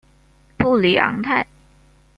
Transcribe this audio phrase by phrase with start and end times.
[0.57, 1.45] 布里昂泰。